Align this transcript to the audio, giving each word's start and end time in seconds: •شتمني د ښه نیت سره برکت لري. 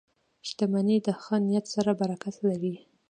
•شتمني 0.47 0.97
د 1.05 1.07
ښه 1.21 1.35
نیت 1.47 1.65
سره 1.75 1.91
برکت 2.01 2.35
لري. 2.47 2.73